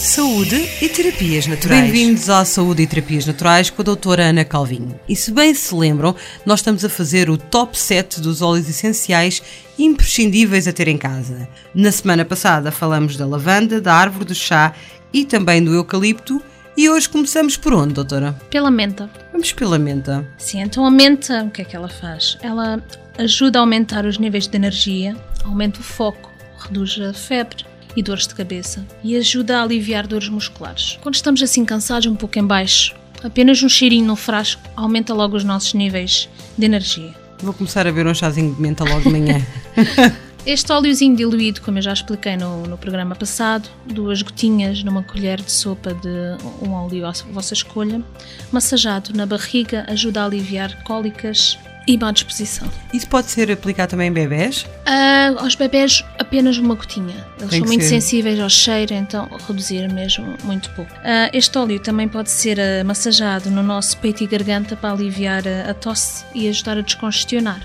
[0.00, 1.82] Saúde e Terapias Naturais.
[1.82, 4.98] Bem-vindos à Saúde e Terapias Naturais com a doutora Ana Calvinho.
[5.06, 6.16] E se bem se lembram,
[6.46, 9.42] nós estamos a fazer o top 7 dos óleos essenciais
[9.78, 11.46] imprescindíveis a ter em casa.
[11.74, 14.72] Na semana passada falamos da lavanda, da árvore do chá
[15.12, 16.42] e também do eucalipto.
[16.74, 18.32] E hoje começamos por onde, doutora?
[18.48, 19.10] Pela menta.
[19.30, 20.26] Vamos pela menta.
[20.38, 22.38] Sim, então a menta, o que é que ela faz?
[22.40, 22.82] Ela
[23.18, 27.66] ajuda a aumentar os níveis de energia, aumenta o foco, reduz a febre,
[27.96, 30.98] e dores de cabeça e ajuda a aliviar dores musculares.
[31.02, 35.36] Quando estamos assim cansados, um pouco em baixo, apenas um cheirinho no frasco aumenta logo
[35.36, 37.14] os nossos níveis de energia.
[37.42, 39.40] Vou começar a ver um chazinho de menta logo de manhã.
[40.46, 45.38] Este óleozinho diluído, como eu já expliquei no, no, programa passado, duas gotinhas numa colher
[45.38, 48.02] de sopa de um óleo à vossa escolha,
[48.50, 52.68] massageado na barriga, ajuda a aliviar cólicas, e má disposição.
[52.92, 54.62] Isso pode ser aplicado também em bebés?
[54.62, 57.26] Uh, aos bebés apenas uma gotinha.
[57.38, 57.88] Eles Tem são muito ser.
[57.88, 60.92] sensíveis ao cheiro, então reduzir mesmo muito pouco.
[60.92, 65.42] Uh, este óleo também pode ser uh, massageado no nosso peito e garganta para aliviar
[65.68, 67.60] a tosse e ajudar a descongestionar.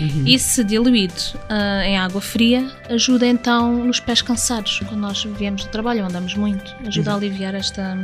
[0.00, 0.24] Uhum.
[0.26, 4.80] E se diluído uh, em água fria, ajuda então nos pés cansados.
[4.88, 7.16] Quando nós viemos do trabalho, andamos muito, ajuda uhum.
[7.16, 7.98] a aliviar esta,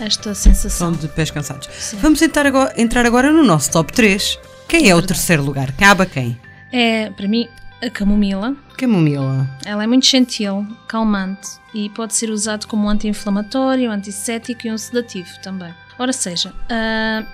[0.00, 0.92] esta sensação.
[0.92, 1.68] de pés cansados.
[1.78, 1.98] Sim.
[1.98, 4.38] Vamos entrar agora, entrar agora no nosso top 3.
[4.68, 5.72] Quem é, é o terceiro lugar?
[5.72, 6.38] Cabe a quem?
[6.72, 7.48] É, para mim,
[7.82, 8.56] a camomila.
[8.76, 9.48] Camomila.
[9.64, 15.28] Ela é muito gentil, calmante e pode ser usado como anti-inflamatório, antisséptico e um sedativo
[15.42, 15.72] também.
[15.98, 17.26] Ora seja, uh,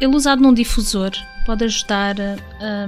[0.00, 1.12] ele usado num difusor
[1.46, 2.86] pode ajudar uh, a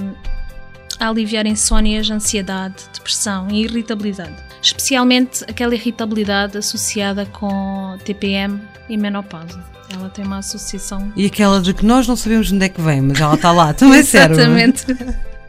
[1.01, 4.37] aliviar insónias, ansiedade, depressão e irritabilidade.
[4.63, 9.65] Especialmente aquela irritabilidade associada com TPM e menopausa.
[9.93, 11.13] Ela tem uma associação.
[11.17, 13.73] E aquela de que nós não sabemos onde é que vem, mas ela está lá,
[13.75, 14.35] também sério.
[14.35, 14.87] Exatamente.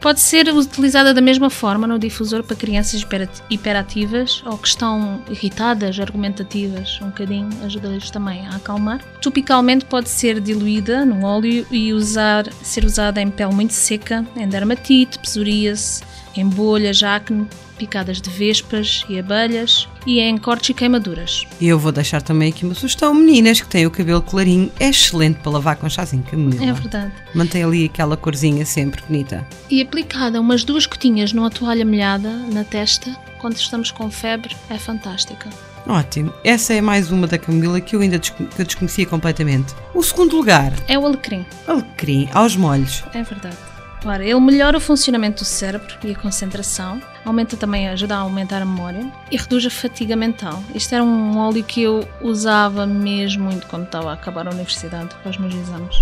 [0.02, 3.06] Pode ser utilizada da mesma forma no difusor para crianças
[3.48, 9.00] hiperativas ou que estão irritadas, argumentativas, um bocadinho, ajuda-lhes também a acalmar.
[9.20, 14.48] Topicalmente pode ser diluída no óleo e usar, ser usada em pele muito seca, em
[14.48, 16.02] dermatite, psoríase,
[16.36, 17.46] em bolhas, acne,
[17.78, 21.46] picadas de vespas e abelhas e em cortes e queimaduras.
[21.60, 24.88] E eu vou deixar também aqui uma sugestão, meninas que têm o cabelo clarinho, é
[24.88, 26.64] excelente para lavar com chazinho camomila.
[26.64, 27.12] É verdade.
[27.34, 29.46] Mantém ali aquela corzinha sempre bonita.
[29.70, 34.78] E aplicada umas duas gotinhas numa toalha molhada na testa, quando estamos com febre, é
[34.78, 35.50] fantástica.
[35.86, 36.32] Ótimo.
[36.44, 39.74] Essa é mais uma da Camila que eu ainda que eu desconhecia completamente.
[39.92, 40.72] O segundo lugar?
[40.86, 41.44] É o alecrim.
[41.66, 43.02] Alecrim, aos molhos.
[43.12, 43.71] É verdade.
[44.04, 48.64] Ele melhora o funcionamento do cérebro e a concentração, aumenta também, ajuda a aumentar a
[48.64, 50.62] memória e reduz a fatiga mental.
[50.74, 55.14] Isto era um óleo que eu usava mesmo muito quando estava a acabar a universidade,
[55.22, 56.00] para os meus exames.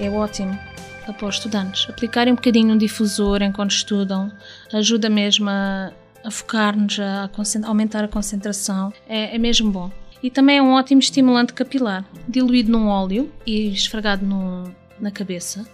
[0.00, 0.58] É ótimo
[1.06, 1.86] após estudantes.
[1.90, 4.32] Aplicarem um bocadinho no difusor enquanto estudam
[4.72, 5.92] ajuda mesmo a,
[6.24, 8.90] a focar-nos, a, a, aumentar a concentração.
[9.06, 9.90] É, é mesmo bom.
[10.22, 14.64] E também é um ótimo estimulante capilar, diluído num óleo e esfregado no,
[14.98, 15.66] na cabeça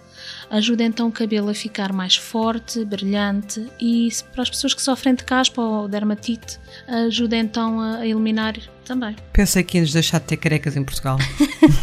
[0.49, 5.15] ajuda então o cabelo a ficar mais forte, brilhante e para as pessoas que sofrem
[5.15, 8.55] de caspa ou dermatite, ajuda então a eliminar
[8.85, 9.15] também.
[9.33, 11.17] Pensei que ia-nos deixar de ter carecas em Portugal.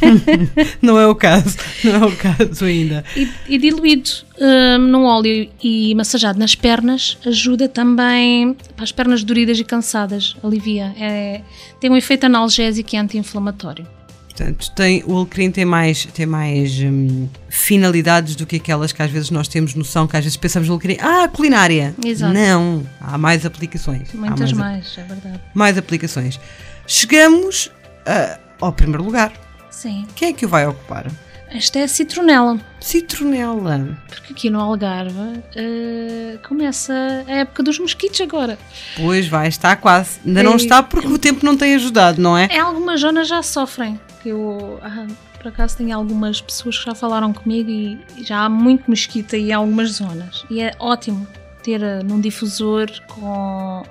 [0.80, 3.04] não é o caso, não é o caso ainda.
[3.16, 9.22] E, e diluído um, num óleo e massageado nas pernas ajuda também para as pernas
[9.24, 10.94] doridas e cansadas, alivia.
[10.98, 11.42] É,
[11.80, 13.86] tem um efeito analgésico e anti-inflamatório.
[14.32, 19.10] Portanto, tem, o alecrim tem mais, tem mais hum, finalidades do que aquelas que às
[19.10, 21.94] vezes nós temos noção, que às vezes pensamos no alecrim, ah, culinária.
[22.03, 22.32] Exato.
[22.32, 24.10] Não, há mais aplicações.
[24.15, 25.41] Muitas mais, mais, é verdade.
[25.53, 26.41] Mais aplicações.
[26.87, 29.34] Chegamos uh, ao primeiro lugar.
[29.70, 30.06] Sim.
[30.15, 31.06] Quem é que o vai ocupar?
[31.50, 32.59] Esta é a citronela.
[32.81, 33.99] Citronela.
[34.09, 36.94] Porque aqui no Algarve uh, começa
[37.28, 38.58] a época dos mosquitos agora.
[38.96, 40.20] Pois vai, está quase.
[40.25, 42.46] Ainda é, não está porque o tempo não tem ajudado, não é?
[42.46, 45.06] Em algumas zonas já sofrem que eu ah,
[45.38, 49.50] por acaso tenho algumas pessoas que já falaram comigo e já há muito mosquito aí
[49.50, 50.44] em algumas zonas.
[50.48, 51.26] E é ótimo
[51.62, 53.82] ter uh, num difusor com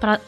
[0.00, 0.20] para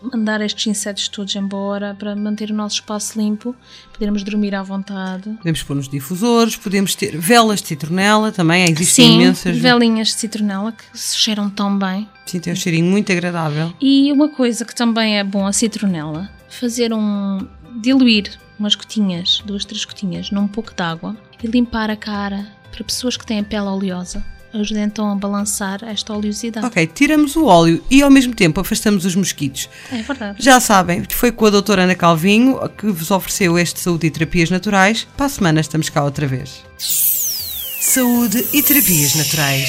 [0.00, 3.54] mandar estes insetos todos embora, para manter o nosso espaço limpo,
[3.92, 5.30] podermos dormir à vontade.
[5.38, 9.58] Podemos pôr nos difusores, podemos ter velas de citronela também, existem Sim, imensas.
[9.58, 12.08] velinhas de citronela que se cheiram tão bem.
[12.26, 13.72] Sim, tem um cheirinho muito agradável.
[13.80, 17.46] E uma coisa que também é bom a citronela, fazer um
[17.80, 22.84] diluir umas gotinhas, duas, três gotinhas, num pouco de água e limpar a cara para
[22.84, 24.24] pessoas que têm a pele oleosa.
[24.54, 26.64] ajuda então a balançar esta oleosidade.
[26.64, 29.68] Ok, tiramos o óleo e ao mesmo tempo afastamos os mosquitos.
[29.90, 30.42] É verdade.
[30.42, 34.50] Já sabem, foi com a doutora Ana Calvinho que vos ofereceu este Saúde e Terapias
[34.50, 35.08] Naturais.
[35.16, 36.62] Para a semana estamos cá outra vez.
[36.78, 39.68] Saúde e Terapias Naturais,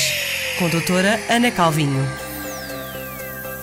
[0.60, 2.23] com a doutora Ana Calvinho.